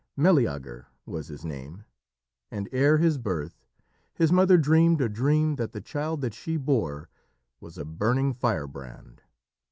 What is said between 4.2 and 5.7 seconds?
mother dreamed a dream